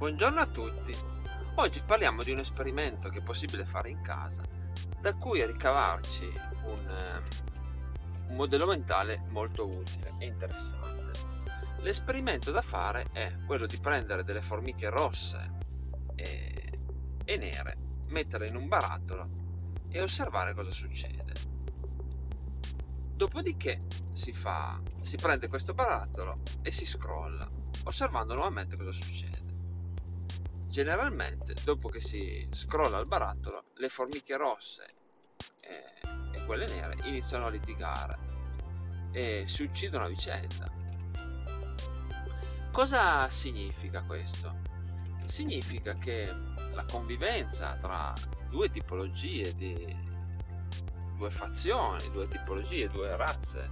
[0.00, 0.96] Buongiorno a tutti.
[1.56, 4.42] Oggi parliamo di un esperimento che è possibile fare in casa,
[4.98, 6.24] da cui ricavarci
[6.64, 7.22] un, eh,
[8.28, 11.20] un modello mentale molto utile e interessante.
[11.80, 15.58] L'esperimento da fare è quello di prendere delle formiche rosse
[16.14, 16.72] e,
[17.22, 17.76] e nere,
[18.06, 19.28] metterle in un barattolo
[19.90, 21.34] e osservare cosa succede.
[23.16, 23.82] Dopodiché
[24.12, 27.46] si, fa, si prende questo barattolo e si scrolla,
[27.84, 29.49] osservando nuovamente cosa succede.
[30.70, 34.86] Generalmente, dopo che si scrolla il barattolo, le formiche rosse
[35.58, 35.84] e,
[36.32, 38.18] e quelle nere iniziano a litigare
[39.10, 40.70] e si uccidono a vicenda.
[42.70, 44.60] Cosa significa questo?
[45.26, 46.32] Significa che
[46.72, 48.12] la convivenza tra
[48.48, 49.96] due tipologie di
[51.16, 53.70] due fazioni, due tipologie, due razze,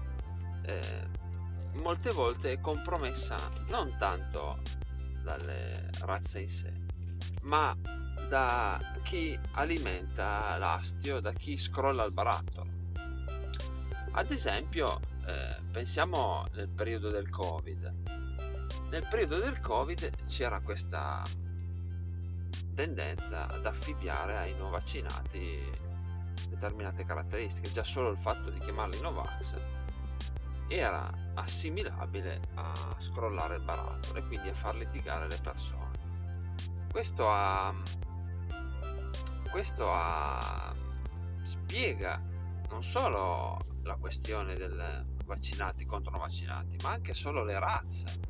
[0.63, 1.07] eh,
[1.75, 3.37] molte volte è compromessa
[3.69, 4.61] non tanto
[5.23, 6.73] dalle razze in sé,
[7.43, 7.77] ma
[8.29, 12.71] da chi alimenta l'astio, da chi scrolla il barattolo.
[14.13, 17.95] Ad esempio, eh, pensiamo nel periodo del Covid.
[18.91, 21.23] Nel periodo del Covid c'era questa
[22.75, 25.87] tendenza ad affibbiare ai non vaccinati
[26.49, 29.57] determinate caratteristiche, già solo il fatto di chiamarli Novax
[30.69, 35.97] era assimilabile a scrollare il barattolo e quindi a far litigare le persone.
[36.91, 37.75] Questo ha,
[39.51, 40.75] questo ha,
[41.43, 42.23] spiega
[42.71, 48.21] non solo la questione del vaccinati contro non vaccinati, ma anche solo le razze.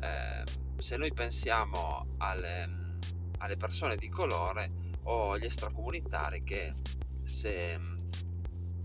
[0.00, 0.44] Eh,
[0.78, 2.98] se noi pensiamo alle,
[3.38, 4.70] alle persone di colore
[5.04, 6.74] o agli extracomunitari che
[7.22, 7.78] se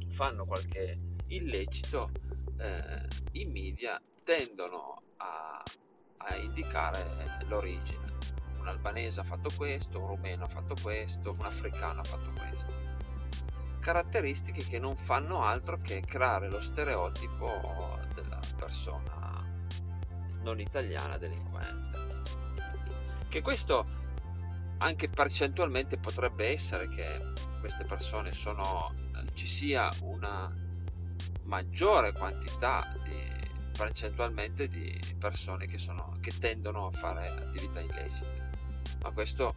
[0.09, 2.11] fanno qualche illecito,
[2.57, 5.63] eh, i media tendono a,
[6.17, 8.13] a indicare l'origine.
[8.59, 12.73] Un albanese ha fatto questo, un rumeno ha fatto questo, un africano ha fatto questo.
[13.79, 19.25] Caratteristiche che non fanno altro che creare lo stereotipo della persona
[20.41, 22.23] non italiana delinquente.
[23.29, 23.85] Che questo
[24.79, 30.64] anche percentualmente potrebbe essere che queste persone sono, eh, ci sia una
[31.45, 33.33] maggiore quantità di,
[33.77, 38.49] percentualmente di persone che, sono, che tendono a fare attività illecite.
[39.01, 39.53] Ma questo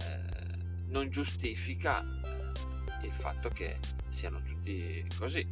[0.00, 3.78] eh, non giustifica eh, il fatto che
[4.08, 5.46] siano tutti così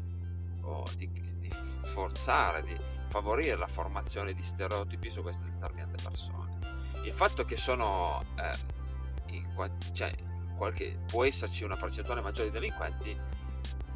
[0.63, 1.51] o di, di
[1.83, 2.77] forzare, di
[3.09, 6.59] favorire la formazione di stereotipi su queste determinate persone.
[7.05, 9.47] Il fatto che sono eh, in,
[9.93, 10.15] cioè,
[10.57, 13.19] qualche, può esserci una percentuale maggiore di delinquenti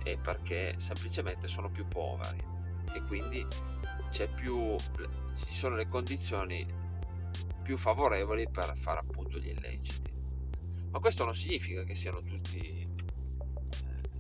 [0.05, 2.39] è perché semplicemente sono più poveri
[2.95, 3.45] e quindi
[4.37, 4.77] più,
[5.35, 6.65] ci sono le condizioni
[7.63, 10.13] più favorevoli per fare appunto gli illeciti.
[10.91, 12.89] Ma questo non significa che siano tutti eh,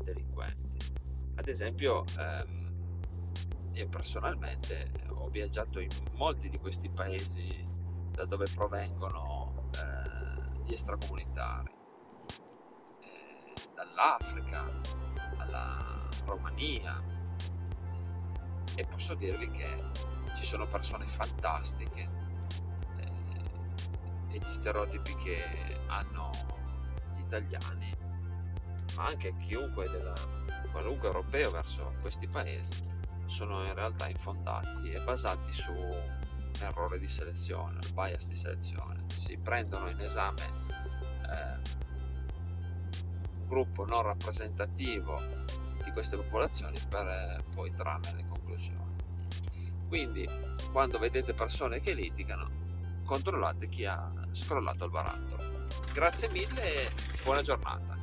[0.02, 0.92] delinquenti.
[1.36, 2.64] Ad esempio, ehm,
[3.72, 7.64] io personalmente ho viaggiato in molti di questi paesi
[8.10, 11.72] da dove provengono eh, gli extracomunitari,
[13.00, 15.12] eh, dall'Africa
[15.54, 17.00] alla Romania
[18.74, 19.82] e posso dirvi che
[20.34, 22.08] ci sono persone fantastiche
[22.96, 26.30] eh, e gli stereotipi che hanno
[27.14, 27.96] gli italiani,
[28.96, 30.14] ma anche chiunque della
[30.72, 32.82] qualunque europeo verso questi paesi
[33.26, 35.72] sono in realtà infondati e basati su
[36.60, 39.04] errore di selezione, il bias di selezione.
[39.06, 41.73] Si prendono in esame eh, un
[43.46, 45.20] gruppo non rappresentativo
[45.84, 48.96] di queste popolazioni per eh, poi trarne le conclusioni.
[49.88, 50.28] Quindi,
[50.72, 52.50] quando vedete persone che litigano,
[53.04, 55.66] controllate chi ha scrollato il barattolo.
[55.92, 56.90] Grazie mille e
[57.22, 57.96] buona giornata.